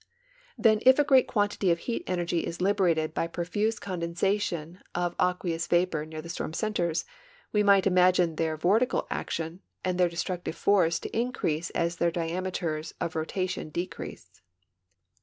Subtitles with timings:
[0.57, 5.13] Then if a great quan titj^ of heat energy is liberated b}'^ profuse condensation of
[5.21, 7.05] aque ous vapor near the storm centers,
[7.51, 12.95] we might imagine their vortical action and their destructive force to increase as their diameters
[12.99, 14.41] of rotation decrease.